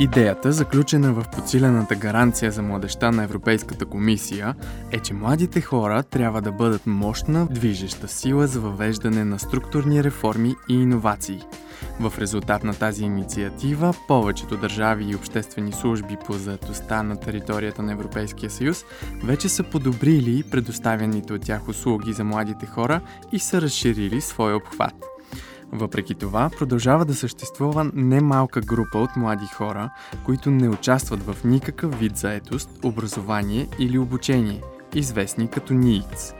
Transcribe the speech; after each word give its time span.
Идеята, 0.00 0.52
заключена 0.52 1.12
в 1.12 1.24
подсилената 1.36 1.94
гаранция 1.94 2.52
за 2.52 2.62
младеща 2.62 3.12
на 3.12 3.24
Европейската 3.24 3.86
комисия, 3.86 4.54
е, 4.92 5.00
че 5.00 5.14
младите 5.14 5.60
хора 5.60 6.02
трябва 6.02 6.42
да 6.42 6.52
бъдат 6.52 6.86
мощна, 6.86 7.46
движеща 7.50 8.08
сила 8.08 8.46
за 8.46 8.60
въвеждане 8.60 9.24
на 9.24 9.38
структурни 9.38 10.04
реформи 10.04 10.54
и 10.68 10.74
иновации. 10.74 11.42
В 12.00 12.12
резултат 12.18 12.64
на 12.64 12.74
тази 12.74 13.04
инициатива, 13.04 13.94
повечето 14.08 14.56
държави 14.56 15.04
и 15.04 15.14
обществени 15.14 15.72
служби 15.72 16.16
по 16.26 16.32
заедостта 16.32 17.02
на 17.02 17.20
територията 17.20 17.82
на 17.82 17.92
Европейския 17.92 18.50
съюз 18.50 18.84
вече 19.24 19.48
са 19.48 19.62
подобрили 19.62 20.42
предоставяните 20.50 21.32
от 21.32 21.42
тях 21.42 21.68
услуги 21.68 22.12
за 22.12 22.24
младите 22.24 22.66
хора 22.66 23.00
и 23.32 23.38
са 23.38 23.62
разширили 23.62 24.20
своя 24.20 24.56
обхват. 24.56 25.17
Въпреки 25.72 26.14
това, 26.14 26.50
продължава 26.58 27.04
да 27.04 27.14
съществува 27.14 27.90
немалка 27.94 28.60
група 28.60 28.98
от 28.98 29.16
млади 29.16 29.46
хора, 29.46 29.90
които 30.24 30.50
не 30.50 30.68
участват 30.68 31.22
в 31.22 31.44
никакъв 31.44 31.98
вид 31.98 32.16
заетост, 32.16 32.70
образование 32.84 33.68
или 33.78 33.98
обучение, 33.98 34.62
известни 34.94 35.48
като 35.50 35.74
НИИЦ. 35.74 36.34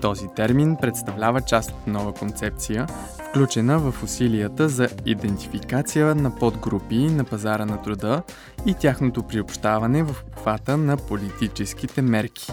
Този 0.00 0.28
термин 0.36 0.76
представлява 0.80 1.40
част 1.40 1.70
от 1.70 1.86
нова 1.86 2.12
концепция, 2.12 2.86
включена 3.28 3.78
в 3.78 4.02
усилията 4.02 4.68
за 4.68 4.88
идентификация 5.06 6.14
на 6.14 6.36
подгрупи 6.36 6.96
на 6.96 7.24
пазара 7.24 7.64
на 7.66 7.82
труда 7.82 8.22
и 8.66 8.74
тяхното 8.74 9.22
приобщаване 9.22 10.02
в 10.02 10.16
обхвата 10.26 10.76
на 10.76 10.96
политическите 10.96 12.02
мерки. 12.02 12.52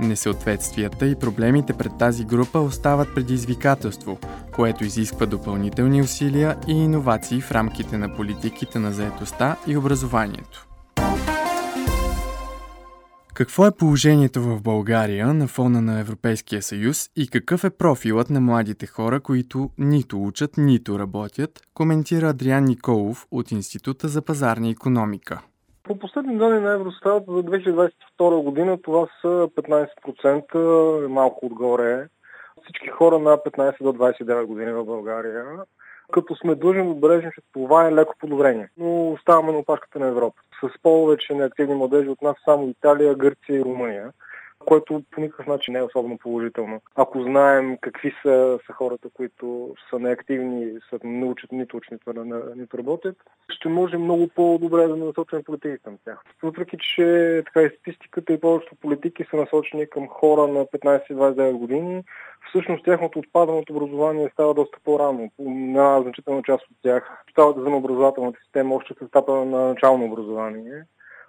Несъответствията 0.00 1.06
и 1.06 1.14
проблемите 1.14 1.72
пред 1.72 1.98
тази 1.98 2.24
група 2.24 2.60
остават 2.60 3.14
предизвикателство, 3.14 4.18
което 4.54 4.84
изисква 4.84 5.26
допълнителни 5.26 6.02
усилия 6.02 6.56
и 6.68 6.72
иновации 6.72 7.40
в 7.40 7.52
рамките 7.52 7.98
на 7.98 8.16
политиките 8.16 8.78
на 8.78 8.92
заетостта 8.92 9.56
и 9.66 9.76
образованието. 9.76 10.66
Какво 13.38 13.66
е 13.66 13.76
положението 13.78 14.40
в 14.40 14.62
България 14.62 15.26
на 15.26 15.46
фона 15.46 15.82
на 15.82 16.00
Европейския 16.00 16.62
съюз 16.62 17.10
и 17.16 17.28
какъв 17.28 17.64
е 17.64 17.70
профилът 17.70 18.30
на 18.30 18.40
младите 18.40 18.86
хора, 18.86 19.20
които 19.20 19.70
нито 19.78 20.22
учат, 20.22 20.50
нито 20.56 20.98
работят, 20.98 21.50
коментира 21.74 22.26
Адриан 22.26 22.64
Николов 22.64 23.26
от 23.30 23.50
Института 23.50 24.08
за 24.08 24.22
пазарна 24.22 24.68
економика. 24.68 25.40
По 25.82 25.98
последни 25.98 26.38
данни 26.38 26.60
на 26.60 26.72
Евростат 26.72 27.24
за 27.28 27.42
2022 27.42 28.42
година 28.42 28.82
това 28.82 29.06
са 29.22 29.28
15%, 29.28 31.06
малко 31.06 31.46
отгоре. 31.46 32.08
Всички 32.62 32.88
хора 32.88 33.18
на 33.18 33.36
15 33.36 33.82
до 33.82 33.92
29 33.92 34.44
години 34.44 34.72
в 34.72 34.84
България. 34.84 35.44
Като 36.12 36.36
сме 36.36 36.54
длъжни 36.54 36.84
да 36.84 36.90
отбележим, 36.90 37.30
че 37.34 37.40
това 37.52 37.86
е 37.86 37.92
леко 37.92 38.14
подобрение. 38.18 38.68
Но 38.76 39.12
оставаме 39.12 39.52
на 39.52 39.58
опашката 39.58 39.98
на 39.98 40.06
Европа. 40.06 40.40
С 40.60 40.82
повече 40.82 41.34
неактивни 41.34 41.74
младежи 41.74 42.08
от 42.08 42.22
нас 42.22 42.36
само 42.44 42.68
Италия, 42.68 43.14
Гърция 43.14 43.58
и 43.58 43.64
Румъния 43.64 44.12
което 44.58 45.02
по 45.10 45.20
никакъв 45.20 45.46
начин 45.46 45.72
не 45.72 45.78
е 45.78 45.82
особено 45.82 46.18
положително. 46.18 46.80
Ако 46.94 47.22
знаем 47.22 47.78
какви 47.80 48.14
са, 48.22 48.58
са 48.66 48.72
хората, 48.72 49.08
които 49.14 49.74
са 49.90 49.98
неактивни, 49.98 50.72
са 50.90 50.98
не 51.04 51.24
учат, 51.24 51.52
нито 51.52 51.76
учат, 51.76 51.92
нито, 51.92 52.24
нито 52.56 52.78
работят, 52.78 53.16
ще 53.48 53.68
може 53.68 53.96
много 53.96 54.28
по-добре 54.28 54.86
да 54.86 54.96
насочим 54.96 55.44
политики 55.44 55.82
към 55.84 55.98
тях. 56.04 56.24
Въпреки, 56.42 56.76
че 56.78 57.42
така 57.46 57.62
и 57.62 57.70
статистиката 57.70 58.32
и 58.32 58.40
повечето 58.40 58.76
политики 58.76 59.24
са 59.30 59.36
насочени 59.36 59.90
към 59.90 60.08
хора 60.08 60.52
на 60.52 60.66
15-29 60.66 61.52
години, 61.52 62.04
всъщност 62.48 62.84
тяхното 62.84 63.18
отпадане 63.18 63.58
от 63.58 63.70
образование 63.70 64.30
става 64.32 64.54
доста 64.54 64.78
по-рано. 64.84 65.30
На 65.48 66.02
значителна 66.02 66.42
част 66.42 66.64
от 66.70 66.76
тях 66.82 67.24
става 67.30 67.54
да 67.54 67.60
взема 67.60 67.76
образователната 67.76 68.38
система 68.44 68.74
още 68.74 68.94
с 68.94 69.02
етапа 69.02 69.32
на 69.44 69.68
начално 69.68 70.04
образование 70.04 70.84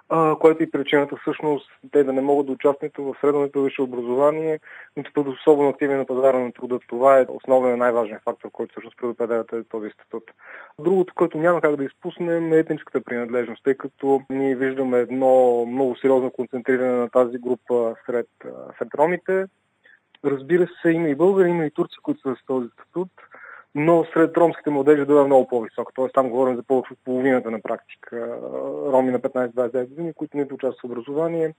а, 0.10 0.36
което 0.36 0.64
и 0.64 0.72
причината 0.72 1.16
всъщност 1.16 1.72
те 1.92 2.04
да 2.04 2.14
не 2.14 2.22
могат 2.22 2.46
да 2.46 2.52
участват 2.52 2.92
в 2.98 3.16
средното 3.22 3.64
висше 3.64 3.82
образование, 3.82 4.60
нито 4.98 5.12
бъдат 5.16 5.34
особено 5.34 5.70
активни 5.70 5.96
на 5.96 6.06
пазара 6.06 6.40
на 6.40 6.52
труда. 6.52 6.80
Това 6.88 7.20
е 7.20 7.26
основен 7.30 7.76
и 7.76 7.78
най-важен 7.78 8.20
фактор, 8.24 8.52
който 8.52 8.72
всъщност 8.72 8.98
предопределя 8.98 9.64
този 9.70 9.90
статут. 9.90 10.24
Другото, 10.80 11.14
което 11.16 11.38
няма 11.38 11.62
как 11.62 11.76
да 11.76 11.84
изпуснем 11.84 12.54
е 12.54 12.58
етническата 12.58 13.02
принадлежност, 13.02 13.64
тъй 13.64 13.76
като 13.76 14.22
ние 14.30 14.56
виждаме 14.56 15.00
едно 15.00 15.66
много 15.66 15.96
сериозно 15.96 16.32
концентриране 16.32 16.92
на 16.92 17.10
тази 17.10 17.38
група 17.38 17.96
сред, 18.06 18.30
сред 18.80 18.96
ромите. 18.98 19.46
Разбира 20.26 20.68
се, 20.82 20.90
има 20.90 21.10
и 21.10 21.16
българи, 21.16 21.50
има 21.50 21.66
и 21.66 21.72
турци, 21.72 21.98
които 22.04 22.22
са 22.22 22.36
с 22.36 22.46
този 22.46 22.68
статут 22.74 23.10
но 23.80 24.06
сред 24.14 24.38
ромските 24.38 24.70
младежи 24.70 25.06
да 25.06 25.22
е 25.22 25.24
много 25.24 25.48
по-висока. 25.48 25.94
Тоест 25.96 26.14
там 26.14 26.30
говорим 26.30 26.56
за 26.56 26.64
повече 26.64 26.94
от 26.94 27.00
половината 27.06 27.52
на 27.52 27.62
практика. 27.62 28.40
Роми 28.92 29.12
на 29.12 29.20
15-29 29.20 29.88
години, 29.90 30.14
които 30.14 30.38
не 30.38 30.44
участват 30.44 30.82
в 30.82 30.86
образование, 30.86 31.54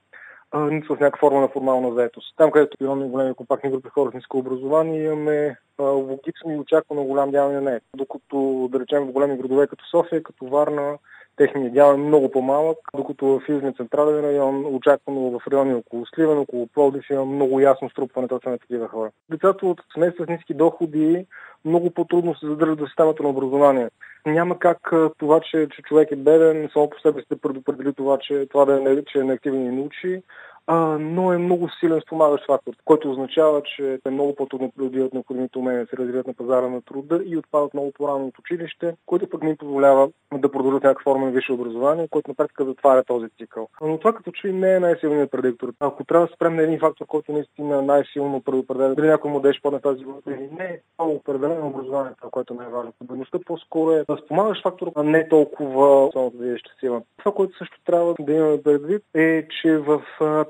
нито 0.55 0.95
в 0.95 0.99
някаква 0.99 1.19
форма 1.19 1.41
на 1.41 1.47
формална 1.47 1.93
заетост. 1.93 2.33
Там, 2.37 2.51
където 2.51 2.83
имаме 2.83 3.05
големи 3.05 3.33
компактни 3.33 3.71
групи 3.71 3.89
хора 3.89 4.11
с 4.11 4.13
ниско 4.13 4.37
образование, 4.37 5.03
имаме 5.03 5.57
логично 5.79 6.51
и 6.51 6.57
очаквано 6.57 7.03
голям 7.03 7.31
дял 7.31 7.51
на 7.51 7.61
не. 7.61 7.79
Докато, 7.95 8.69
да 8.71 8.79
речем, 8.79 9.03
в 9.03 9.11
големи 9.11 9.37
градове 9.37 9.67
като 9.67 9.85
София, 9.85 10.23
като 10.23 10.45
Варна, 10.45 10.97
техният 11.37 11.73
дял 11.73 11.93
е 11.93 11.97
много 11.97 12.31
по-малък, 12.31 12.77
докато 12.95 13.25
в 13.25 13.49
Южния 13.49 13.73
централен 13.73 14.25
район, 14.25 14.65
очаквано 14.75 15.39
в 15.39 15.47
райони 15.47 15.73
около 15.73 16.05
Сливен, 16.05 16.37
около 16.37 16.67
Пловдив 16.67 17.09
има 17.09 17.25
много 17.25 17.59
ясно 17.59 17.89
струпване 17.89 18.27
точно 18.27 18.51
на 18.51 18.57
такива 18.57 18.87
хора. 18.87 19.11
Децата 19.29 19.65
от 19.65 19.81
семейства 19.93 20.25
с 20.25 20.29
ниски 20.29 20.53
доходи 20.53 21.25
много 21.65 21.91
по-трудно 21.91 22.35
се 22.35 22.47
задържат 22.47 22.79
в 22.79 22.87
системата 22.87 23.23
на 23.23 23.29
образование. 23.29 23.89
Няма 24.25 24.59
как 24.59 24.93
това, 25.17 25.39
че, 25.39 25.67
че 25.75 25.81
човек 25.81 26.11
е 26.11 26.15
беден, 26.15 26.69
само 26.73 26.89
по 26.89 26.99
себе 26.99 27.21
си 27.21 27.39
предопредели 27.41 27.93
това, 27.93 28.17
че 28.17 28.47
това 28.49 28.65
да 28.65 28.91
е, 28.91 29.03
че 29.03 29.19
е 29.19 29.23
неактивен 29.23 29.65
и 29.65 29.71
научи, 29.71 30.23
а, 30.67 30.75
но 30.99 31.33
е 31.33 31.37
много 31.37 31.69
силен 31.79 32.01
спомагащ 32.01 32.45
фактор, 32.45 32.73
който 32.85 33.11
означава, 33.11 33.61
че 33.63 33.99
е 34.05 34.09
много 34.09 34.35
по-трудно 34.35 34.71
придобиват 34.71 35.13
необходимите 35.13 35.59
умения 35.59 35.83
да 35.83 35.89
се 35.89 35.97
развият 35.97 36.27
на 36.27 36.33
пазара 36.33 36.67
на 36.67 36.81
труда 36.81 37.21
и 37.25 37.37
отпадат 37.37 37.73
много 37.73 37.91
по-рано 37.91 38.27
от 38.27 38.39
училище, 38.39 38.95
което 39.05 39.29
пък 39.29 39.43
ни 39.43 39.57
позволява 39.57 40.09
да 40.33 40.51
продължат 40.51 40.83
някаква 40.83 41.11
форма 41.11 41.25
на 41.25 41.31
висше 41.31 41.53
образование, 41.53 42.07
което 42.07 42.31
на 42.31 42.35
практика 42.35 42.65
затваря 42.65 43.03
този 43.03 43.27
цикъл. 43.37 43.67
Но 43.81 43.97
това 43.97 44.13
като 44.13 44.31
че 44.31 44.47
не 44.47 44.75
е 44.75 44.79
най-силният 44.79 45.31
предиктор. 45.31 45.73
Ако 45.79 46.03
трябва 46.03 46.27
да 46.27 46.33
спрем 46.33 46.55
на 46.55 46.61
един 46.61 46.79
фактор, 46.79 47.05
който 47.05 47.31
наистина 47.31 47.81
най-силно 47.81 48.41
предопределя 48.41 48.95
дали 48.95 49.07
някой 49.07 49.31
младеж 49.31 49.61
падне 49.61 49.79
тази 49.79 50.03
група 50.03 50.31
или 50.31 50.49
не, 50.59 50.79
това 50.97 51.11
е 51.11 51.15
определено 51.15 51.67
образованието, 51.67 52.29
което 52.31 52.53
е 52.53 52.57
най-важно. 52.57 52.93
Бедността 53.03 53.39
по-скоро 53.45 53.91
е 53.91 54.05
спомагащ 54.25 54.63
фактор, 54.63 54.91
а 54.95 55.03
не 55.03 55.27
толкова 55.27 56.05
основната 56.05 56.37
движеща 56.37 56.71
сила. 56.79 57.01
Това, 57.17 57.31
което 57.31 57.57
също 57.57 57.77
трябва 57.85 58.15
да 58.19 58.33
имаме 58.33 58.63
предвид 58.63 59.03
е, 59.13 59.47
че 59.47 59.77
в 59.77 60.01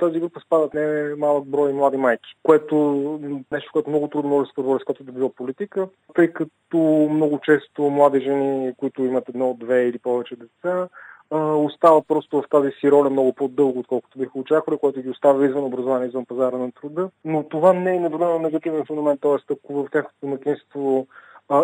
тази 0.01 0.19
група 0.19 0.39
спадат 0.39 0.73
не 0.73 1.15
малък 1.15 1.45
брой 1.45 1.73
млади 1.73 1.97
майки, 1.97 2.35
което 2.43 2.75
нещо, 3.51 3.69
което 3.73 3.89
много 3.89 4.07
трудно 4.07 4.29
може 4.29 4.45
да 4.45 4.49
се 4.49 4.55
превори 4.55 4.81
с 4.81 4.85
като 4.85 5.03
да 5.03 5.11
било 5.11 5.29
политика, 5.29 5.87
тъй 6.15 6.27
като 6.27 6.77
много 7.11 7.39
често 7.39 7.81
млади 7.81 8.21
жени, 8.21 8.73
които 8.77 9.03
имат 9.03 9.29
едно, 9.29 9.57
две 9.59 9.83
или 9.83 9.99
повече 9.99 10.35
деца, 10.35 10.87
остава 11.37 12.01
просто 12.01 12.41
в 12.41 12.49
тази 12.49 12.71
си 12.71 12.91
роля 12.91 13.09
много 13.09 13.33
по-дълго, 13.33 13.79
отколкото 13.79 14.19
биха 14.19 14.39
очаквали, 14.39 14.77
което 14.77 15.01
ги 15.01 15.09
остава 15.09 15.45
извън 15.45 15.63
образование, 15.63 16.07
извън 16.07 16.25
пазара 16.25 16.57
на 16.57 16.71
труда. 16.71 17.09
Но 17.25 17.43
това 17.43 17.73
не 17.73 17.95
е 17.95 17.99
наблюдано 17.99 18.39
негативен 18.39 18.85
феномен, 18.85 19.17
т.е. 19.17 19.53
ако 19.53 19.73
в 19.73 19.89
тяхното 19.91 20.15
домакинство 20.23 21.07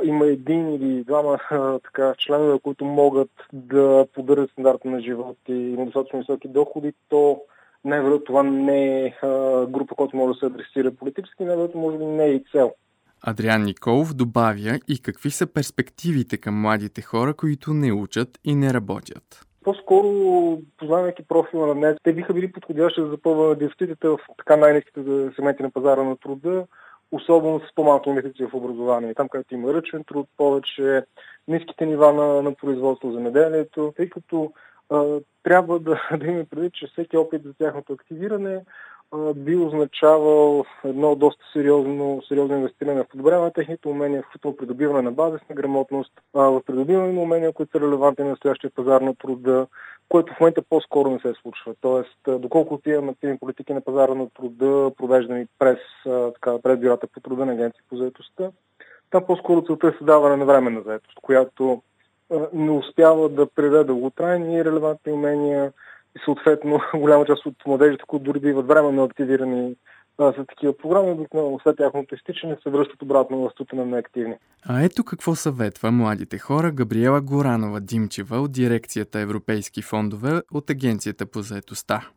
има 0.04 0.25
един 0.28 0.74
или 0.74 1.04
двама 1.04 1.39
а, 1.50 1.80
така, 1.80 2.16
членове, 2.18 2.60
които 2.60 2.86
могат 2.86 3.31
да 3.54 4.07
поддържат 4.13 4.51
стандарта 4.51 4.88
на 4.88 5.01
живот 5.01 5.38
и 5.50 5.54
има 5.54 5.86
достатъчно 5.86 6.19
високи 6.19 6.48
доходи, 6.48 6.94
то 7.10 7.42
най-вероятно 7.85 8.25
това 8.25 8.44
не 8.44 9.06
е 9.06 9.13
група, 9.68 9.95
която 9.95 10.18
може 10.18 10.33
да 10.33 10.39
се 10.39 10.45
адресира 10.45 10.91
политически, 10.91 11.44
най-вероятно 11.44 11.81
може 11.81 11.97
би 11.97 12.06
не 12.06 12.25
е 12.25 12.31
и 12.31 12.44
цел. 12.51 12.74
Адриан 13.21 13.63
Николов 13.63 14.13
добавя 14.13 14.79
и 14.88 15.01
какви 15.01 15.31
са 15.31 15.47
перспективите 15.53 16.38
към 16.38 16.62
младите 16.62 17.01
хора, 17.01 17.33
които 17.33 17.74
не 17.74 17.94
учат 17.94 18.39
и 18.44 18.56
не 18.56 18.74
работят. 18.74 19.47
По-скоро, 19.63 20.09
познавайки 20.77 21.24
профила 21.27 21.68
на 21.68 21.74
днес, 21.74 21.95
те 22.03 22.13
биха 22.13 22.33
били 22.33 22.51
подходящи 22.51 23.01
за 23.01 23.07
запълване 23.07 23.56
дефицитите 23.56 24.07
в 24.07 24.19
така 24.38 24.56
най-низките 24.56 25.01
сегменти 25.35 25.63
на 25.63 25.71
пазара 25.71 26.03
на 26.03 26.18
труда, 26.18 26.65
особено 27.12 27.59
с 27.59 27.75
по-малки 27.75 28.09
инвестиции 28.09 28.45
в 28.45 28.53
образование. 28.53 29.13
Там, 29.13 29.29
където 29.29 29.53
има 29.53 29.74
ръчен 29.74 30.03
труд, 30.03 30.27
повече 30.38 31.03
ниските 31.47 31.85
нива 31.85 32.13
на, 32.13 32.41
на 32.41 32.53
производство 32.53 33.12
за 33.12 33.19
меделието, 33.19 33.94
тъй 33.97 34.09
като 34.09 34.51
а, 34.89 35.19
трябва 35.44 35.80
да, 35.80 36.01
да 36.18 36.25
имаме 36.25 36.45
предвид, 36.45 36.74
че 36.74 36.88
всеки 36.88 37.18
опит 37.18 37.44
за 37.44 37.54
тяхното 37.54 37.94
активиране 37.94 38.62
би 39.36 39.56
означавал 39.56 40.66
едно 40.84 41.16
доста 41.16 41.45
сериозно, 41.54 42.22
сериозно 42.28 42.56
инвестиране 42.56 43.04
в 43.04 43.07
подобряване 43.07 43.45
на 43.45 43.54
техните 43.54 43.88
умения, 43.88 44.24
включително 44.24 44.57
придобиване 44.57 45.01
на 45.01 45.12
базисна 45.12 45.56
грамотност, 45.56 46.12
в 46.34 46.62
придобиване 46.66 47.13
на 47.13 47.22
умения, 47.22 47.54
които 47.54 47.72
са 47.72 47.86
релевантни 47.86 48.24
на 48.24 48.30
настоящия 48.30 48.69
пазар 48.69 49.01
на 49.01 49.16
труда, 49.16 49.68
което 50.10 50.34
в 50.34 50.39
момента 50.39 50.62
по-скоро 50.69 51.10
не 51.10 51.19
се 51.19 51.34
случва. 51.42 51.75
Тоест, 51.81 52.19
доколко 52.28 52.81
имаме 52.86 53.12
активни 53.12 53.38
политики 53.38 53.74
на 53.74 53.81
пазара 53.81 54.16
на 54.16 54.30
труда, 54.30 54.92
провеждани 54.98 55.48
през, 55.60 55.80
така, 56.34 56.60
през 56.63 56.80
бюрата 56.80 57.07
по 57.07 57.19
труда 57.19 57.45
на 57.45 57.51
агенции 57.51 57.81
по 57.89 57.98
заедостта, 57.98 58.51
там 59.10 59.24
по-скоро 59.25 59.62
целта 59.62 59.88
е 59.88 59.92
създаване 59.98 60.36
на 60.36 60.45
време 60.45 60.69
на 60.69 60.81
заедост, 60.81 61.19
която 61.22 61.81
не 62.53 62.71
успява 62.71 63.29
да 63.29 63.47
предаде 63.47 63.83
дълготрайни 63.83 64.57
и 64.57 64.65
релевантни 64.65 65.12
умения, 65.12 65.71
и 66.15 66.19
съответно 66.25 66.79
голяма 66.95 67.25
част 67.25 67.45
от 67.45 67.56
младежите, 67.68 68.03
които 68.07 68.25
дори 68.25 68.39
биват 68.39 68.68
временно 68.68 69.03
активирани 69.03 69.75
за 70.19 70.45
такива 70.45 70.77
програми, 70.77 71.12
обикновено 71.12 71.59
след 71.63 71.77
тяхното 71.77 72.15
изтичане 72.15 72.57
се 72.63 72.69
връщат 72.69 73.01
обратно 73.01 73.38
в 73.38 73.51
стута 73.51 73.75
на 73.75 73.85
неактивни. 73.85 74.35
А 74.65 74.83
ето 74.83 75.03
какво 75.03 75.35
съветва 75.35 75.91
младите 75.91 76.38
хора 76.38 76.71
Габриела 76.71 77.21
Горанова 77.21 77.79
Димчева 77.79 78.38
от 78.38 78.51
дирекцията 78.51 79.19
Европейски 79.19 79.81
фондове 79.81 80.41
от 80.53 80.69
Агенцията 80.69 81.25
по 81.25 81.41
заетостта. 81.41 82.09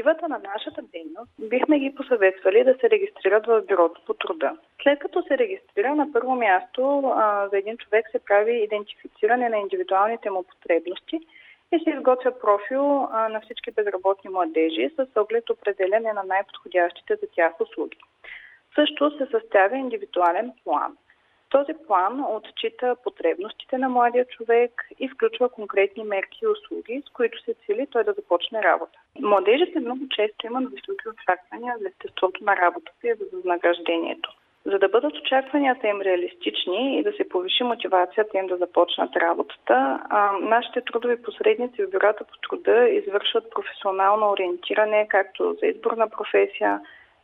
Перспективата 0.00 0.28
на 0.28 0.50
нашата 0.54 0.82
дейност 0.82 1.30
бихме 1.38 1.78
ги 1.78 1.94
посъветвали 1.94 2.64
да 2.64 2.74
се 2.80 2.90
регистрират 2.90 3.46
в 3.46 3.62
бюрото 3.68 4.00
по 4.06 4.14
труда. 4.14 4.56
След 4.82 4.98
като 4.98 5.22
се 5.22 5.38
регистрира 5.38 5.94
на 5.94 6.12
първо 6.12 6.34
място 6.34 7.12
за 7.50 7.58
един 7.58 7.76
човек 7.76 8.06
се 8.12 8.18
прави 8.18 8.64
идентифициране 8.64 9.48
на 9.48 9.58
индивидуалните 9.58 10.30
му 10.30 10.42
потребности– 10.42 11.20
и 11.72 11.78
се 11.84 11.90
изготвя 11.90 12.38
профил 12.40 12.82
на 13.12 13.40
всички 13.44 13.70
безработни 13.70 14.30
младежи 14.30 14.90
с 14.96 15.06
оглед 15.16 15.50
определене 15.50 16.12
на 16.12 16.22
най-подходящите 16.22 17.14
за 17.14 17.26
тях 17.34 17.60
услуги. 17.60 17.98
Също 18.74 19.18
се 19.18 19.26
съставя 19.30 19.76
индивидуален 19.76 20.52
план. 20.64 20.96
Този 21.50 21.72
план 21.86 22.24
отчита 22.28 22.96
потребностите 23.04 23.78
на 23.78 23.88
младия 23.88 24.24
човек 24.24 24.88
и 24.98 25.08
включва 25.08 25.48
конкретни 25.48 26.04
мерки 26.04 26.38
и 26.42 26.46
услуги, 26.46 27.02
с 27.06 27.12
които 27.12 27.42
се 27.42 27.54
цели 27.66 27.86
той 27.90 28.04
да 28.04 28.12
започне 28.12 28.62
работа. 28.62 28.98
Младежите 29.20 29.80
много 29.80 30.08
често 30.10 30.46
имат 30.46 30.64
високи 30.70 31.08
очаквания 31.08 31.74
за 31.80 31.88
естеството 31.88 32.44
на 32.44 32.56
работата 32.56 33.08
и 33.08 33.14
за 33.14 33.24
възнаграждението. 33.32 34.30
За 34.64 34.78
да 34.78 34.88
бъдат 34.88 35.16
очакванията 35.16 35.88
им 35.88 36.00
реалистични 36.00 36.98
и 36.98 37.02
да 37.02 37.12
се 37.12 37.28
повиши 37.28 37.64
мотивацията 37.64 38.38
им 38.38 38.46
да 38.46 38.56
започнат 38.56 39.16
работата, 39.16 40.00
нашите 40.40 40.80
трудови 40.80 41.22
посредници 41.22 41.84
в 41.84 41.90
бюрата 41.90 42.24
по 42.24 42.48
труда 42.48 42.88
извършват 42.88 43.50
професионално 43.50 44.30
ориентиране 44.30 45.06
както 45.08 45.56
за 45.60 45.66
избор 45.66 45.92
на 45.92 46.10
професия, 46.10 46.80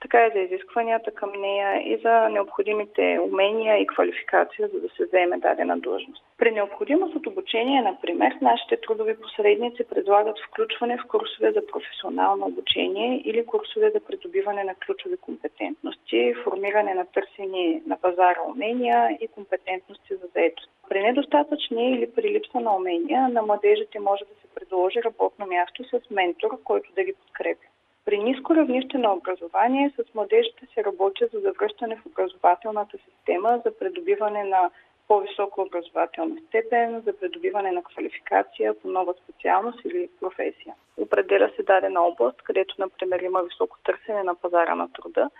така 0.06 0.26
и 0.26 0.30
за 0.34 0.38
изискванията 0.38 1.10
към 1.10 1.30
нея 1.40 1.70
и 1.92 2.00
за 2.04 2.28
необходимите 2.28 3.18
умения 3.22 3.76
и 3.78 3.86
квалификация, 3.86 4.68
за 4.68 4.80
да 4.80 4.88
се 4.88 5.04
вземе 5.04 5.38
дадена 5.38 5.78
длъжност. 5.78 6.24
При 6.38 6.50
необходимост 6.50 7.14
от 7.14 7.26
обучение, 7.26 7.82
например, 7.82 8.36
нашите 8.42 8.76
трудови 8.80 9.16
посредници 9.20 9.84
предлагат 9.90 10.36
включване 10.38 10.98
в 10.98 11.06
курсове 11.08 11.52
за 11.52 11.66
професионално 11.66 12.46
обучение 12.46 13.22
или 13.24 13.46
курсове 13.46 13.90
за 13.90 14.00
придобиване 14.00 14.64
на 14.64 14.74
ключови 14.74 15.16
компетентности, 15.16 16.34
формиране 16.44 16.94
на 16.94 17.04
търсени 17.06 17.82
на 17.86 17.96
пазара 17.96 18.40
умения 18.48 19.18
и 19.20 19.28
компетентности 19.28 20.14
за 20.14 20.26
заедост. 20.34 20.70
При 20.88 21.02
недостатъчни 21.02 21.90
или 21.90 22.10
при 22.10 22.30
липса 22.34 22.60
на 22.60 22.76
умения 22.76 23.28
на 23.28 23.42
младежите 23.42 24.00
може 24.00 24.24
да 24.24 24.34
се 24.40 24.54
предложи 24.54 25.02
работно 25.02 25.46
място 25.46 25.84
с 25.84 26.10
ментор, 26.10 26.50
който 26.64 26.92
да 26.96 27.04
ги 27.04 27.12
подкрепя. 27.12 27.66
При 28.06 28.18
ниско 28.18 28.54
равнище 28.54 28.98
на 28.98 29.12
образование 29.12 29.92
с 29.96 30.14
младежите 30.14 30.66
се 30.74 30.84
работи 30.84 31.24
за 31.32 31.40
завръщане 31.40 31.96
в 31.96 32.06
образователната 32.06 32.98
система, 32.98 33.62
за 33.64 33.78
придобиване 33.78 34.44
на 34.44 34.70
по-висока 35.08 35.62
образователна 35.62 36.36
степен, 36.48 37.02
за 37.06 37.12
придобиване 37.12 37.72
на 37.72 37.82
квалификация 37.82 38.74
по 38.74 38.88
нова 38.88 39.14
специалност 39.22 39.84
или 39.84 40.08
професия. 40.20 40.74
Определя 40.96 41.50
се 41.56 41.62
дадена 41.62 42.00
област, 42.00 42.42
където, 42.42 42.74
например, 42.78 43.20
има 43.20 43.42
високо 43.42 43.78
търсене 43.84 44.22
на 44.22 44.34
пазара 44.34 44.74
на 44.74 44.92
труда 44.92 45.30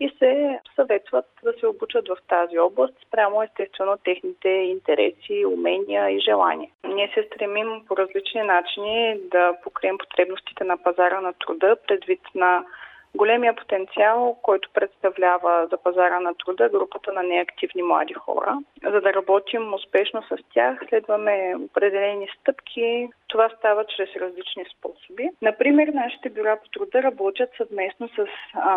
и 0.00 0.10
се 0.18 0.60
съветват 0.74 1.24
да 1.42 1.52
се 1.60 1.66
обучат 1.66 2.08
в 2.08 2.16
тази 2.28 2.58
област 2.58 2.94
спрямо 3.06 3.42
естествено 3.42 3.96
техните 4.04 4.48
интереси, 4.48 5.44
умения 5.46 6.10
и 6.10 6.20
желания. 6.20 6.70
Ние 6.84 7.10
се 7.14 7.22
стремим 7.22 7.84
по 7.88 7.96
различни 7.96 8.42
начини 8.42 9.20
да 9.30 9.56
покрием 9.62 9.98
потребностите 9.98 10.64
на 10.64 10.76
пазара 10.76 11.20
на 11.20 11.32
труда 11.32 11.76
предвид 11.88 12.20
на 12.34 12.64
големия 13.14 13.56
потенциал, 13.56 14.38
който 14.42 14.70
представлява 14.74 15.66
за 15.70 15.76
пазара 15.76 16.20
на 16.20 16.34
труда 16.34 16.68
групата 16.68 17.12
на 17.12 17.22
неактивни 17.22 17.82
млади 17.82 18.14
хора. 18.14 18.58
За 18.82 19.00
да 19.00 19.12
работим 19.12 19.74
успешно 19.74 20.22
с 20.22 20.36
тях, 20.54 20.78
следваме 20.88 21.54
определени 21.64 22.28
стъпки. 22.40 23.08
Това 23.28 23.48
става 23.58 23.84
чрез 23.84 24.08
различни 24.16 24.64
способи. 24.78 25.30
Например, 25.42 25.88
нашите 25.88 26.30
бюра 26.30 26.56
по 26.62 26.68
труда 26.68 27.02
работят 27.02 27.50
съвместно 27.56 28.08
с 28.08 28.26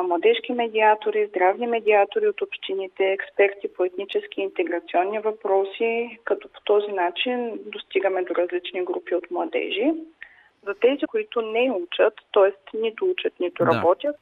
младежки 0.04 0.54
медиатори, 0.54 1.28
здравни 1.28 1.68
медиатори 1.68 2.28
от 2.28 2.42
общините, 2.42 3.12
експерти 3.12 3.74
по 3.74 3.86
етнически 3.86 4.42
и 4.42 4.44
интеграционни 4.44 5.20
въпроси, 5.20 6.20
като 6.24 6.50
по 6.50 6.62
този 6.64 6.92
начин 6.92 7.60
достигаме 7.66 8.24
до 8.24 8.36
различни 8.36 8.86
групи 8.86 9.16
от 9.16 9.32
младежи. 9.32 9.94
За 10.64 10.76
тези, 10.82 11.06
които 11.06 11.42
не 11.42 11.72
учат, 11.72 12.14
т.е. 12.34 12.78
нито 12.78 13.06
учат, 13.06 13.34
нито 13.40 13.66
да. 13.66 13.72
работят, 13.72 14.16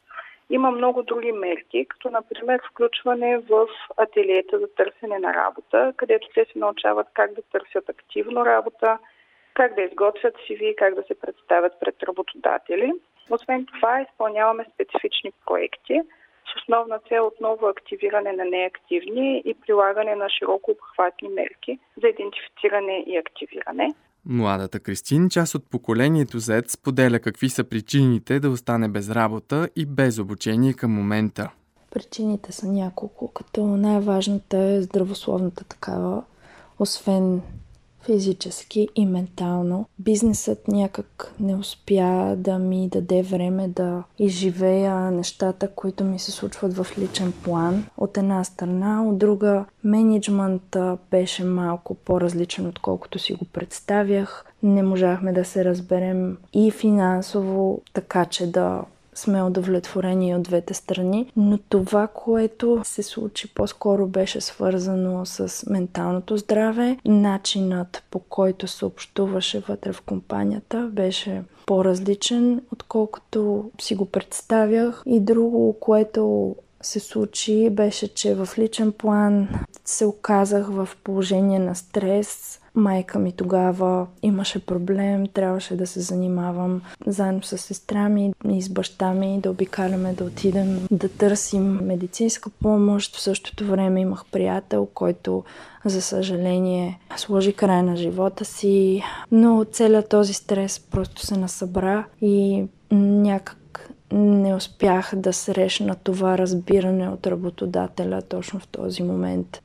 има 0.50 0.72
много 0.72 1.04
други 1.04 1.32
мерки, 1.32 1.86
като 1.90 2.10
например 2.10 2.62
включване 2.70 3.38
в 3.38 3.68
ателиета 3.98 4.60
за 4.60 4.68
търсене 4.68 5.20
на 5.20 5.34
работа, 5.34 5.94
където 5.98 6.28
те 6.34 6.46
се 6.46 6.60
научават 6.60 7.08
как 7.14 7.34
да 7.34 7.42
търсят 7.42 7.90
активно 7.90 8.46
работа, 8.46 8.98
как 9.54 9.76
да 9.76 9.82
изготвят 9.82 10.36
CV, 10.36 10.76
как 10.76 10.96
да 10.96 11.04
се 11.04 11.20
представят 11.20 11.74
пред 11.80 12.04
работодатели. 12.04 12.94
Освен 13.30 13.66
това, 13.66 14.02
изпълняваме 14.02 14.66
специфични 14.74 15.32
проекти 15.46 16.02
с 16.52 16.62
основна 16.62 17.00
цел 17.00 17.28
отново 17.28 17.68
активиране 17.68 18.32
на 18.32 18.46
неактивни 18.46 19.42
и 19.46 19.54
прилагане 19.54 20.16
на 20.16 20.30
широко 20.30 20.72
обхватни 20.72 21.30
мерки 21.30 21.80
за 22.02 22.08
идентифициране 22.08 23.04
и 23.08 23.18
активиране. 23.18 23.94
Младата 24.30 24.80
Кристин, 24.80 25.30
част 25.30 25.56
от 25.56 25.70
поколението 25.70 26.40
Z, 26.40 26.70
споделя 26.70 27.20
какви 27.20 27.50
са 27.50 27.64
причините 27.64 28.40
да 28.40 28.50
остане 28.50 28.88
без 28.88 29.10
работа 29.10 29.70
и 29.76 29.86
без 29.86 30.20
обучение 30.20 30.74
към 30.74 30.92
момента. 30.92 31.50
Причините 31.92 32.52
са 32.52 32.68
няколко, 32.68 33.28
като 33.28 33.66
най-важната 33.66 34.58
е 34.58 34.82
здравословната 34.82 35.64
такава. 35.64 36.24
Освен 36.80 37.42
физически 38.08 38.88
и 38.96 39.06
ментално. 39.06 39.86
Бизнесът 40.00 40.68
някак 40.68 41.34
не 41.40 41.56
успя 41.56 42.36
да 42.38 42.60
ми 42.60 42.90
даде 42.90 43.24
време 43.24 43.68
да 43.68 44.04
изживея 44.20 44.96
нещата, 44.96 45.68
които 45.68 46.04
ми 46.04 46.20
се 46.20 46.32
случват 46.32 46.74
в 46.78 46.88
личен 46.98 47.34
план. 47.44 47.86
От 47.98 48.18
една 48.18 48.44
страна, 48.44 49.04
от 49.08 49.18
друга, 49.18 49.66
менеджмента 49.84 50.98
беше 51.12 51.44
малко 51.44 51.96
по-различен, 51.96 52.68
отколкото 52.68 53.20
си 53.20 53.34
го 53.34 53.46
представях. 53.46 54.46
Не 54.64 54.84
можахме 54.84 55.34
да 55.34 55.46
се 55.46 55.66
разберем 55.66 56.38
и 56.54 56.72
финансово, 56.72 57.82
така 57.94 58.26
че 58.26 58.52
да 58.52 58.82
сме 59.18 59.44
удовлетворени 59.44 60.36
от 60.36 60.42
двете 60.42 60.74
страни, 60.74 61.32
но 61.36 61.58
това, 61.58 62.08
което 62.08 62.82
се 62.84 63.04
случи 63.04 63.54
по-скоро 63.54 64.08
беше 64.08 64.42
свързано 64.42 65.26
с 65.26 65.70
менталното 65.70 66.38
здраве. 66.38 66.98
Начинът 67.06 68.04
по 68.12 68.20
който 68.20 68.68
се 68.68 68.86
общуваше 68.86 69.60
вътре 69.60 69.94
в 69.94 70.02
компанията 70.02 70.90
беше 70.94 71.44
по-различен, 71.66 72.62
отколкото 72.72 73.72
си 73.82 73.96
го 73.96 74.06
представях. 74.06 75.04
И 75.06 75.20
друго, 75.20 75.76
което 75.80 76.56
се 76.82 77.00
случи, 77.00 77.70
беше, 77.70 78.14
че 78.14 78.36
в 78.36 78.50
личен 78.58 78.92
план 78.92 79.48
се 79.86 80.06
оказах 80.06 80.68
в 80.68 80.90
положение 81.04 81.60
на 81.60 81.76
стрес, 81.76 82.60
Майка 82.78 83.20
ми 83.20 83.32
тогава 83.32 84.08
имаше 84.22 84.66
проблем, 84.66 85.28
трябваше 85.28 85.78
да 85.78 85.88
се 85.88 86.00
занимавам 86.00 86.82
заедно 87.08 87.44
с 87.44 87.58
сестра 87.58 88.10
ми 88.10 88.34
и 88.50 88.62
с 88.62 88.70
баща 88.70 89.14
ми, 89.14 89.40
да 89.42 89.52
обикаляме, 89.52 90.14
да 90.14 90.24
отидем 90.24 90.88
да 90.92 91.10
търсим 91.10 91.80
медицинска 91.84 92.50
помощ. 92.50 93.16
В 93.16 93.22
същото 93.22 93.66
време 93.66 94.02
имах 94.02 94.26
приятел, 94.32 94.88
който 94.94 95.44
за 95.86 96.02
съжаление 96.02 97.00
сложи 97.18 97.54
край 97.54 97.84
на 97.84 97.96
живота 97.96 98.46
си, 98.46 99.04
но 99.32 99.66
целият 99.72 100.10
този 100.10 100.34
стрес 100.34 100.80
просто 100.80 101.26
се 101.26 101.38
насъбра 101.38 102.06
и 102.22 102.66
някак 102.92 103.90
не 104.12 104.56
успях 104.56 105.12
да 105.16 105.34
срещна 105.34 105.96
това 105.96 106.38
разбиране 106.38 107.10
от 107.10 107.28
работодателя 107.28 108.22
точно 108.22 108.60
в 108.60 108.68
този 108.68 109.04
момент. 109.04 109.62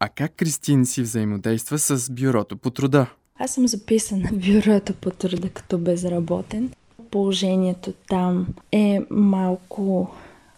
А 0.00 0.08
как 0.08 0.32
Кристин 0.36 0.86
си 0.86 1.02
взаимодейства 1.02 1.78
с 1.78 2.10
бюрото 2.10 2.56
по 2.56 2.70
труда? 2.70 3.06
Аз 3.38 3.50
съм 3.50 3.68
записана 3.68 4.28
в 4.28 4.38
бюрото 4.38 4.94
по 4.94 5.10
труда 5.10 5.48
като 5.48 5.78
безработен. 5.78 6.70
Положението 7.10 7.92
там 8.08 8.46
е 8.72 9.00
малко 9.10 10.10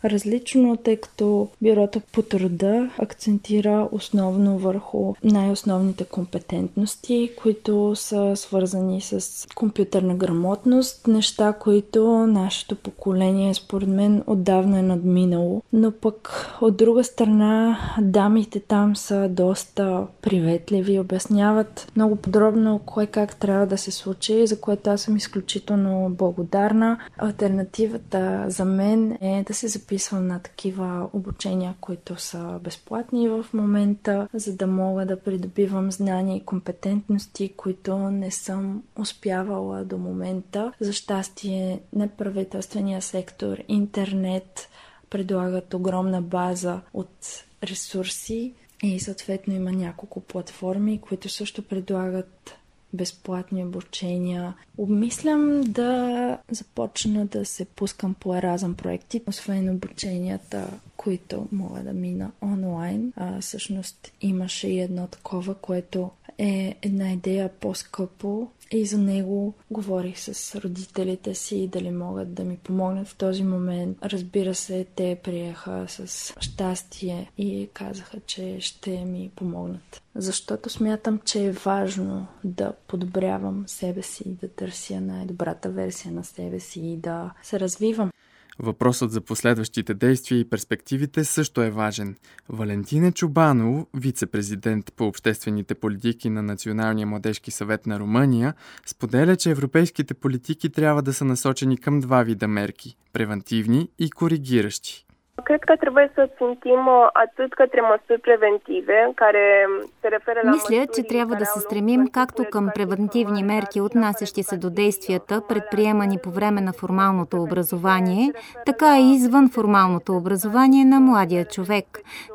различно, 0.05 0.77
тъй 0.77 0.97
като 0.97 1.49
бюрото 1.63 2.01
по 2.13 2.23
труда 2.23 2.91
акцентира 2.99 3.89
основно 3.93 4.59
върху 4.59 5.15
най-основните 5.25 6.05
компетентности, 6.05 7.31
които 7.43 7.93
са 7.97 8.33
свързани 8.37 9.01
с 9.01 9.47
компютърна 9.55 10.15
грамотност, 10.15 11.07
неща, 11.07 11.53
които 11.53 12.27
нашето 12.27 12.77
поколение 12.77 13.55
според 13.55 13.89
мен 13.89 14.23
отдавна 14.27 14.79
е 14.79 14.83
надминало. 14.83 15.63
Но 15.73 15.93
пък 15.93 16.51
от 16.61 16.77
друга 16.77 17.05
страна 17.05 17.79
дамите 18.01 18.61
там 18.61 18.97
са 18.97 19.29
доста 19.29 20.07
приветливи, 20.23 20.99
обясняват 20.99 21.93
много 21.97 22.17
подробно 22.17 22.81
кое 22.87 23.07
как 23.07 23.37
трябва 23.37 23.67
да 23.67 23.79
се 23.79 23.91
случи, 23.91 24.47
за 24.47 24.61
което 24.61 24.91
аз 24.91 25.01
съм 25.01 25.17
изключително 25.17 26.11
благодарна. 26.11 26.99
Альтернативата 27.19 28.45
за 28.49 28.65
мен 28.65 29.19
е 29.21 29.45
да 29.47 29.55
се 29.55 29.69
запиша 29.69 29.94
записвам 29.95 30.27
на 30.27 30.39
такива 30.39 31.09
обучения, 31.13 31.75
които 31.81 32.17
са 32.17 32.61
безплатни 32.65 33.29
в 33.29 33.47
момента, 33.55 34.29
за 34.35 34.57
да 34.57 34.67
мога 34.67 35.07
да 35.07 35.21
придобивам 35.21 35.93
знания 35.93 36.37
и 36.37 36.45
компетентности, 36.45 37.53
които 37.57 37.99
не 37.99 38.31
съм 38.31 38.83
успявала 38.99 39.85
до 39.85 39.99
момента. 39.99 40.73
За 40.81 40.93
щастие, 40.93 41.81
неправителствения 41.93 43.03
сектор, 43.03 43.59
интернет 43.69 44.69
предлагат 45.11 45.75
огромна 45.75 46.23
база 46.23 46.81
от 46.95 47.45
ресурси 47.65 48.55
и 48.83 49.01
съответно 49.01 49.55
има 49.55 49.73
няколко 49.73 50.21
платформи, 50.21 51.01
които 51.01 51.29
също 51.29 51.63
предлагат 51.63 52.57
безплатни 52.95 53.65
обучения. 53.65 54.55
Обмислям 54.79 55.61
да 55.61 56.39
започна 56.51 57.27
да 57.27 57.45
се 57.45 57.65
пускам 57.65 58.15
по 58.15 58.37
еразъм 58.37 58.75
проекти, 58.75 59.23
освен 59.27 59.71
обученията, 59.71 60.69
които 60.97 61.47
мога 61.53 61.81
да 61.81 61.93
мина 61.93 62.31
онлайн. 62.43 63.13
А, 63.17 63.41
всъщност 63.41 64.13
имаше 64.21 64.69
и 64.69 64.81
едно 64.81 65.07
такова, 65.07 65.55
което 65.55 66.11
е 66.39 66.77
една 66.83 67.13
идея 67.13 67.51
по-скъпо 67.61 68.49
и 68.71 68.87
за 68.87 68.99
него 68.99 69.55
говорих 69.71 70.19
с 70.19 70.61
родителите 70.61 71.35
си 71.35 71.69
дали 71.73 71.91
могат 71.91 72.35
да 72.35 72.45
ми 72.45 72.57
помогнат 72.57 73.09
в 73.09 73.17
този 73.17 73.43
момент. 73.43 73.99
Разбира 74.03 74.55
се, 74.55 74.87
те 74.97 75.19
приеха 75.23 75.85
с 75.89 76.35
щастие 76.41 77.31
и 77.39 77.69
казаха, 77.73 78.21
че 78.21 78.57
ще 78.61 79.05
ми 79.05 79.31
помогнат. 79.37 80.03
Защото 80.15 80.71
смятам, 80.71 81.21
че 81.25 81.45
е 81.45 81.53
важно 81.53 82.27
да 82.45 82.73
подобрявам 82.89 83.65
себе 83.67 84.03
си, 84.03 84.25
да 84.41 84.49
търся 84.49 85.01
най-добрата 85.01 85.71
версия 85.71 86.13
на 86.13 86.25
себе 86.25 86.61
си 86.61 86.81
и 86.81 86.97
да 86.97 87.31
се 87.43 87.61
развивам. 87.61 88.11
Въпросът 88.59 89.11
за 89.11 89.21
последващите 89.21 89.95
действия 89.95 90.41
и 90.41 90.49
перспективите 90.49 91.25
също 91.25 91.63
е 91.63 91.71
важен. 91.71 92.17
Валентина 92.49 93.13
Чубанов, 93.13 93.87
вице-президент 93.95 94.93
по 94.97 95.07
обществените 95.07 95.75
политики 95.75 96.31
на 96.31 96.43
Националния 96.43 97.07
младежки 97.07 97.51
съвет 97.51 97.87
на 97.87 97.99
Румъния, 97.99 98.55
споделя, 98.87 99.37
че 99.37 99.51
европейските 99.51 100.15
политики 100.15 100.71
трябва 100.71 101.03
да 101.03 101.13
са 101.13 101.25
насочени 101.25 101.79
към 101.79 102.01
два 102.01 102.23
вида 102.23 102.49
мерки– 102.49 102.97
превентивни 103.13 103.89
и 103.99 104.11
коригиращи. 104.11 105.07
Cred 105.43 105.63
că 105.65 105.77
trebuie 105.77 106.11
să 106.15 106.31
țintim 106.37 106.89
atât 107.13 107.55
către 107.55 107.81
măsuri 107.81 108.21
preventive, 108.21 109.13
care 109.15 109.67
se 110.01 110.09
referă 110.09 110.41
la 110.43 110.51
Мисля, 110.51 110.87
че 110.95 111.03
трябва 111.03 111.35
да 111.37 111.45
се 111.45 111.61
стремим 111.61 112.09
както 112.09 112.45
към 112.51 112.71
превентивни 112.75 113.43
мерки, 113.43 113.81
отнасящи 113.81 114.43
се 114.43 114.57
до 114.57 114.71
действията, 114.71 115.43
предприемани 115.49 116.19
по 116.23 116.31
време 116.31 116.61
на 116.61 116.73
формалното 116.73 117.43
образование, 117.43 118.33
така 118.65 118.99
и 118.99 119.15
извън 119.15 119.51
формалното 119.51 120.17
образование 120.17 120.85
на 120.85 121.01
младия 121.01 121.45
човек. 121.45 121.87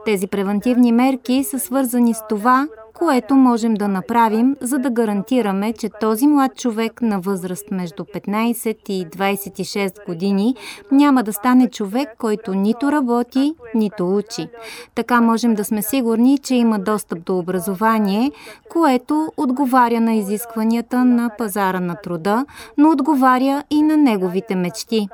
Тези 0.06 0.28
превентивни 0.28 0.92
мерки 0.92 1.44
са 1.44 1.60
свързани 1.60 2.14
с 2.14 2.28
това 2.28 2.68
което 3.00 3.36
можем 3.36 3.74
да 3.74 3.88
направим, 3.88 4.56
за 4.62 4.80
да 4.80 4.90
гарантираме, 4.90 5.74
че 5.74 5.90
този 6.00 6.28
млад 6.28 6.56
човек 6.56 7.02
на 7.02 7.20
възраст 7.20 7.72
между 7.72 8.04
15 8.04 8.90
и 8.90 9.06
26 9.08 10.06
години 10.06 10.56
няма 10.92 11.24
да 11.24 11.34
стане 11.34 11.70
човек, 11.70 12.10
който 12.18 12.54
нито 12.54 12.92
работи, 12.92 13.54
нито 13.76 14.16
учи. 14.16 14.48
Така 14.96 15.22
можем 15.22 15.56
да 15.56 15.66
сме 15.66 15.82
сигурни, 15.82 16.38
че 16.38 16.56
има 16.56 16.80
достъп 16.80 17.26
до 17.26 17.38
образование, 17.38 18.32
което 18.70 19.32
отговаря 19.38 20.02
на 20.02 20.14
изискванията 20.14 21.06
на 21.06 21.30
пазара 21.38 21.80
на 21.80 21.96
труда, 21.96 22.46
но 22.78 22.92
отговаря 22.92 23.64
и 23.70 23.82
на 23.82 23.98
неговите 23.98 24.56
мечти. 24.56 25.08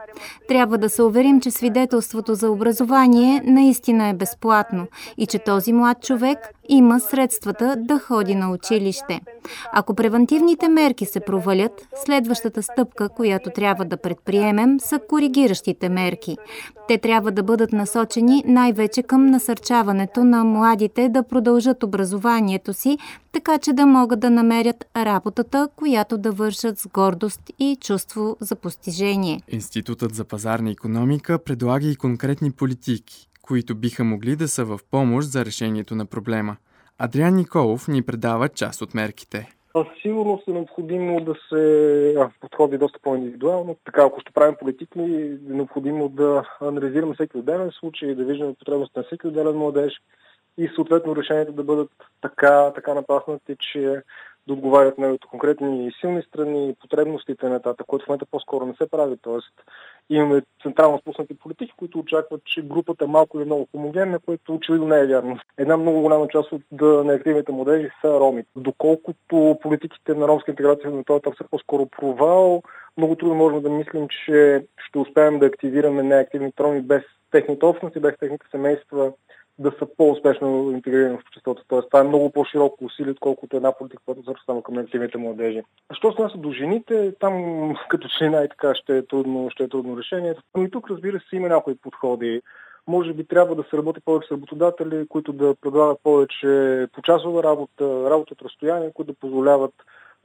Трябва 0.48 0.78
да 0.78 0.90
се 0.90 1.04
уверим, 1.04 1.42
че 1.42 1.52
свидетелството 1.52 2.36
за 2.36 2.52
образование 2.52 3.42
наистина 3.46 4.08
е 4.08 4.14
безплатно 4.14 4.88
и 5.18 5.26
че 5.26 5.40
този 5.40 5.74
млад 5.74 6.02
човек 6.02 6.55
има 6.70 7.00
средствата 7.00 7.76
да 7.78 8.00
ходи 8.00 8.36
на 8.36 8.52
училище. 8.52 9.22
Ако 9.74 9.96
превентивните 9.96 10.70
мерки 10.70 11.06
се 11.06 11.20
провалят, 11.20 11.88
следващата 12.06 12.64
стъпка, 12.64 13.10
която 13.10 13.50
трябва 13.50 13.86
да 13.86 13.98
предприемем, 13.98 14.80
са 14.80 15.00
коригиращите 15.10 15.90
мерки. 15.90 16.38
Те 16.88 16.98
трябва 16.98 17.32
да 17.32 17.44
бъдат 17.44 17.74
насочени 17.74 18.44
най-вече 18.48 19.04
към 19.04 19.26
насърчаването 19.26 20.24
на 20.24 20.44
младите 20.44 21.10
да 21.10 21.24
продължат 21.24 21.84
образованието 21.84 22.74
си, 22.74 22.98
така 23.32 23.58
че 23.58 23.74
да 23.74 23.86
могат 23.86 24.20
да 24.20 24.30
намерят 24.30 24.86
работата, 24.98 25.70
която 25.76 26.18
да 26.18 26.32
вършат 26.32 26.80
с 26.80 26.88
гордост 26.88 27.42
и 27.60 27.78
чувство 27.82 28.38
за 28.40 28.56
постижение. 28.56 29.42
Институтът 29.48 30.16
за 30.16 30.24
пазарна 30.24 30.72
економика 30.72 31.40
предлага 31.40 31.88
и 31.88 31.96
конкретни 31.96 32.52
политики, 32.52 33.28
които 33.48 33.76
биха 33.76 34.04
могли 34.04 34.36
да 34.36 34.48
са 34.48 34.66
в 34.66 34.80
помощ 34.92 35.28
за 35.28 35.46
решението 35.46 35.96
на 35.96 36.06
проблема. 36.06 36.58
Адриан 37.00 37.36
Николов 37.36 37.88
ни 37.88 38.02
предава 38.02 38.50
част 38.50 38.82
от 38.82 38.94
мерките. 38.94 39.56
Сигурно 40.02 40.42
е 40.48 40.52
необходимо 40.52 41.20
да 41.20 41.36
се 41.50 42.30
подходи 42.42 42.78
доста 42.78 43.00
по-индивидуално. 43.00 43.76
Така, 43.86 44.04
ако 44.04 44.22
ще 44.22 44.32
правим 44.32 44.56
политики, 44.60 45.00
е 45.00 45.38
необходимо 45.48 46.10
да 46.10 46.44
анализираме 46.62 47.14
всеки 47.14 47.38
отделен 47.38 47.72
случай, 47.72 48.16
да 48.16 48.26
виждаме 48.26 48.54
потребност 48.54 48.96
на 48.96 49.04
всеки 49.04 49.28
отделен 49.28 49.58
младеж 49.58 49.94
и 50.58 50.70
съответно 50.76 51.16
решенията 51.16 51.52
да 51.52 51.64
бъдат 51.64 51.92
така, 52.22 52.72
така 52.76 52.94
напаснати, 52.94 53.56
че 53.60 54.02
да 54.48 54.54
отговарят 54.54 54.98
на 54.98 55.18
конкретни 55.30 55.92
силни 56.00 56.22
страни, 56.22 56.76
потребностите 56.82 57.50
на 57.50 57.62
тата, 57.62 57.84
което 57.84 58.06
в 58.06 58.08
момента 58.08 58.26
по-скоро 58.26 58.66
не 58.66 58.74
се 58.74 58.90
прави. 58.90 59.18
Тоест, 59.22 59.54
имаме 60.10 60.42
централно 60.64 61.00
спуснати 61.00 61.38
политики, 61.38 61.74
които 61.78 62.00
очакват, 62.00 62.42
че 62.46 62.62
групата 62.62 63.06
е 63.06 63.08
малко 63.08 63.38
или 63.38 63.46
много 63.46 63.68
хомогенна, 63.72 64.20
което 64.20 64.56
очевидно 64.56 64.88
не 64.88 65.00
е 65.00 65.08
вярно. 65.08 65.40
Една 65.58 65.78
много 65.78 66.02
голяма 66.02 66.28
част 66.28 66.52
от 66.52 66.62
неактивните 67.06 67.52
младежи 67.52 67.90
са 68.02 68.20
роми. 68.20 68.44
Доколкото 68.56 69.58
политиките 69.62 70.14
на 70.14 70.28
ромска 70.28 70.52
интеграция 70.52 70.92
на 70.92 71.04
това 71.04 71.20
са 71.38 71.44
по-скоро 71.52 71.86
провал, 71.86 72.62
много 72.98 73.16
трудно 73.16 73.36
можем 73.36 73.62
да 73.62 73.70
мислим, 73.70 74.08
че 74.08 74.66
ще 74.88 75.00
успеем 75.00 75.40
да 75.40 75.46
активираме 75.46 76.04
неактивните 76.04 76.64
роми 76.64 76.82
без 76.82 77.04
техните 77.32 77.66
общности, 77.66 78.00
без 78.00 78.18
техните 78.20 78.46
семейства 78.52 79.12
да 79.60 79.72
са 79.80 79.88
по-успешно 79.98 80.72
интегрирани 80.72 81.18
в 81.18 81.22
обществото. 81.22 81.64
Тоест, 81.68 81.88
това 81.90 82.00
е 82.00 82.08
много 82.08 82.32
по-широко 82.32 82.86
усилие, 82.86 83.12
отколкото 83.12 83.58
една 83.58 83.72
политика, 83.72 84.04
която 84.06 84.22
насочва 84.22 84.64
към 84.64 84.78
активните 84.78 85.18
младежи. 85.18 85.62
Що 85.94 86.12
се 86.12 86.22
нася 86.22 86.38
до 86.38 86.52
жените, 86.52 87.14
там 87.20 87.76
като 87.90 88.08
че 88.08 88.30
най-така 88.30 88.76
ще 88.76 88.98
е 88.98 89.06
трудно, 89.06 89.50
ще 89.50 89.64
е 89.64 89.70
трудно 89.70 89.98
решение. 89.98 90.36
Но 90.58 90.64
и 90.64 90.72
тук, 90.72 90.90
разбира 90.90 91.20
се, 91.20 91.36
има 91.36 91.48
някои 91.48 91.76
подходи. 91.76 92.42
Може 92.88 93.14
би 93.14 93.28
трябва 93.28 93.56
да 93.56 93.64
се 93.64 93.78
работи 93.78 94.00
повече 94.06 94.28
с 94.28 94.32
работодатели, 94.32 95.08
които 95.08 95.34
да 95.34 95.56
предлагат 95.62 96.00
повече 96.04 96.88
почасова 96.94 97.44
работа, 97.44 98.10
работа 98.10 98.34
от 98.34 98.42
разстояние, 98.42 98.92
които 98.94 99.12
да 99.12 99.20
позволяват 99.20 99.74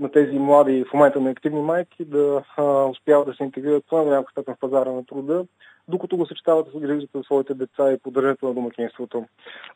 на 0.01 0.11
тези 0.11 0.39
млади 0.39 0.85
в 0.85 0.93
момента 0.95 1.21
на 1.21 1.31
активни 1.31 1.61
майки 1.61 2.05
да 2.05 2.43
успяват 2.91 3.27
да 3.27 3.35
се 3.35 3.45
интегрират 3.45 3.85
това 3.87 4.03
на 4.03 4.11
някакъв 4.11 4.33
степен 4.33 4.55
в 4.55 4.61
пазара 4.61 4.93
на 4.93 5.07
труда, 5.07 5.45
докато 5.89 6.17
го 6.17 6.27
съчетават 6.27 6.67
с 6.69 6.79
грижата 6.79 7.19
за 7.19 7.23
своите 7.25 7.55
деца 7.55 7.93
и 7.93 7.99
поддържането 7.99 8.47
на 8.47 8.55
домакинството. 8.55 9.25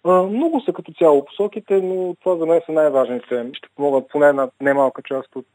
А, 0.05 0.23
много 0.23 0.61
са 0.61 0.73
като 0.73 0.93
цяло 0.93 1.25
посоките, 1.25 1.81
но 1.83 2.17
това 2.21 2.37
за 2.37 2.47
мен 2.47 2.61
са 2.67 2.73
най-важните. 2.73 3.51
Ще 3.53 3.69
помогат 3.77 4.09
поне 4.09 4.33
на 4.33 4.51
немалка 4.61 5.03
част 5.03 5.37
от, 5.37 5.47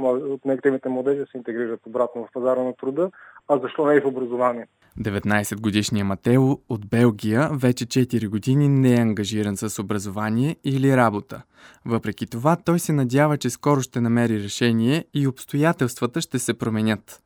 от 0.00 0.44
неактивните 0.44 0.88
младежи 0.88 1.18
да 1.18 1.26
се 1.26 1.36
интегрират 1.36 1.80
обратно 1.86 2.24
в 2.24 2.32
пазара 2.32 2.62
на 2.62 2.72
труда, 2.76 3.10
а 3.48 3.58
защо 3.58 3.86
не 3.86 3.94
и 3.94 4.00
в 4.00 4.06
образование. 4.06 4.66
19-годишният 4.98 6.08
Матео 6.08 6.50
от 6.68 6.86
Белгия 6.86 7.48
вече 7.52 7.86
4 7.86 8.28
години 8.28 8.68
не 8.68 8.94
е 8.94 9.00
ангажиран 9.00 9.56
с 9.56 9.78
образование 9.78 10.56
или 10.64 10.96
работа. 10.96 11.42
Въпреки 11.86 12.26
това, 12.26 12.56
той 12.56 12.78
се 12.78 12.92
надява, 12.92 13.38
че 13.38 13.50
скоро 13.50 13.80
ще 13.80 14.00
намери 14.00 14.42
решение 14.42 15.04
и 15.14 15.28
обстоятелствата 15.28 16.20
ще 16.20 16.38
се 16.38 16.54
променят. 16.54 17.22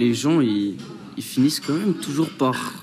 les 0.00 0.14
gens, 0.14 0.40
ils, 0.40 0.76
ils 1.20 1.22
finissent 1.22 1.60
quand 1.60 1.74
même 1.74 1.92
toujours 1.92 2.30
par 2.30 2.82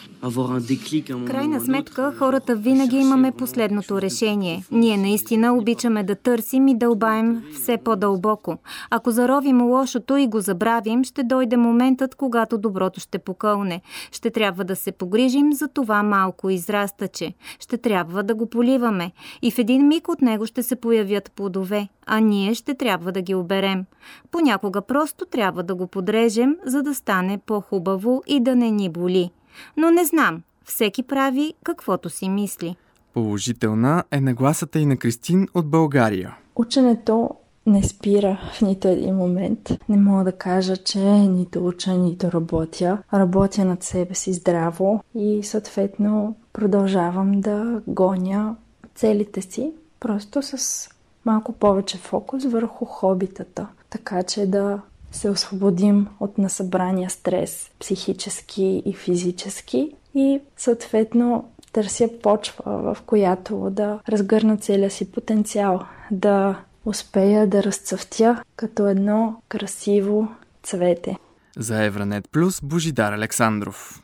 крайна 1.27 1.59
сметка, 1.59 2.13
хората 2.17 2.55
винаги 2.55 2.97
имаме 2.97 3.31
последното 3.31 4.01
решение. 4.01 4.63
Ние 4.71 4.97
наистина 4.97 5.57
обичаме 5.57 6.03
да 6.03 6.15
търсим 6.15 6.67
и 6.67 6.77
дълбаем 6.77 7.43
все 7.53 7.77
по-дълбоко. 7.77 8.57
Ако 8.89 9.11
заровим 9.11 9.61
лошото 9.61 10.17
и 10.17 10.27
го 10.27 10.39
забравим, 10.39 11.03
ще 11.03 11.23
дойде 11.23 11.57
моментът, 11.57 12.15
когато 12.15 12.57
доброто 12.57 12.99
ще 12.99 13.19
покълне. 13.19 13.81
Ще 14.11 14.29
трябва 14.29 14.63
да 14.63 14.75
се 14.75 14.91
погрижим 14.91 15.53
за 15.53 15.67
това 15.67 16.03
малко 16.03 16.49
израстаче. 16.49 17.33
Ще 17.59 17.77
трябва 17.77 18.23
да 18.23 18.35
го 18.35 18.49
поливаме. 18.49 19.11
И 19.41 19.51
в 19.51 19.59
един 19.59 19.87
миг 19.87 20.07
от 20.07 20.21
него 20.21 20.45
ще 20.45 20.63
се 20.63 20.75
появят 20.75 21.31
плодове, 21.31 21.87
а 22.05 22.19
ние 22.19 22.53
ще 22.53 22.73
трябва 22.73 23.11
да 23.11 23.21
ги 23.21 23.35
оберем. 23.35 23.85
Понякога 24.31 24.81
просто 24.81 25.25
трябва 25.25 25.63
да 25.63 25.75
го 25.75 25.87
подрежем, 25.87 26.55
за 26.65 26.83
да 26.83 26.95
стане 26.95 27.39
по-хубаво 27.45 28.23
и 28.27 28.39
да 28.39 28.55
не 28.55 28.71
ни 28.71 28.89
боли. 28.89 29.31
Но 29.77 29.91
не 29.91 30.05
знам. 30.05 30.41
Всеки 30.65 31.03
прави 31.03 31.53
каквото 31.63 32.09
си 32.09 32.29
мисли. 32.29 32.75
Положителна 33.13 34.03
е 34.11 34.21
нагласата 34.21 34.79
и 34.79 34.85
на 34.85 34.97
Кристин 34.97 35.47
от 35.53 35.67
България. 35.67 36.37
Ученето 36.55 37.29
не 37.65 37.83
спира 37.83 38.51
в 38.53 38.61
нито 38.61 38.87
един 38.87 39.15
момент. 39.15 39.71
Не 39.89 39.97
мога 39.97 40.23
да 40.23 40.31
кажа, 40.31 40.77
че 40.77 40.99
нито 41.09 41.67
уча, 41.67 41.93
нито 41.93 42.31
работя. 42.31 42.97
Работя 43.13 43.65
над 43.65 43.83
себе 43.83 44.15
си 44.15 44.33
здраво 44.33 45.03
и 45.15 45.43
съответно 45.43 46.35
продължавам 46.53 47.41
да 47.41 47.81
гоня 47.87 48.55
целите 48.95 49.41
си, 49.41 49.73
просто 49.99 50.41
с 50.41 50.89
малко 51.25 51.51
повече 51.51 51.97
фокус 51.97 52.45
върху 52.45 52.85
хобитата, 52.85 53.67
така 53.89 54.23
че 54.23 54.45
да 54.45 54.81
се 55.11 55.29
освободим 55.29 56.07
от 56.19 56.37
насъбрания 56.37 57.09
стрес, 57.09 57.71
психически 57.79 58.83
и 58.85 58.93
физически 58.93 59.91
и 60.15 60.39
съответно 60.57 61.51
търся 61.71 62.09
почва, 62.23 62.63
в 62.65 62.97
която 63.05 63.69
да 63.71 63.99
разгърна 64.09 64.57
целия 64.57 64.91
си 64.91 65.11
потенциал, 65.11 65.81
да 66.11 66.59
успея 66.85 67.47
да 67.47 67.63
разцъфтя 67.63 68.43
като 68.55 68.87
едно 68.87 69.41
красиво 69.47 70.27
цвете. 70.63 71.17
За 71.57 71.83
Евранет 71.83 72.29
Плюс 72.31 72.61
Божидар 72.61 73.13
Александров. 73.13 74.03